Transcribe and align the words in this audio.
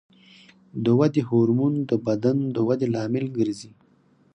د 0.83 0.85
ودې 0.99 1.21
هورمون 1.29 1.73
د 1.89 1.91
بدن 2.05 2.37
د 2.55 2.57
ودې 2.67 2.87
لامل 2.95 3.25
ګرځي. 3.37 3.71